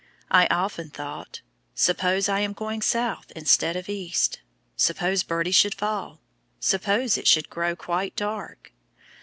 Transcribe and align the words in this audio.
I 0.31 0.47
often 0.47 0.89
thought, 0.89 1.41
"Suppose 1.75 2.27
I 2.27 2.39
am 2.39 2.53
going 2.53 2.81
south 2.81 3.31
instead 3.35 3.75
of 3.75 3.87
east? 3.87 4.41
Suppose 4.75 5.21
Birdie 5.21 5.51
should 5.51 5.75
fail? 5.75 6.19
Suppose 6.59 7.19
it 7.19 7.27
should 7.27 7.51
grow 7.51 7.75
quite 7.75 8.15
dark?" 8.15 8.73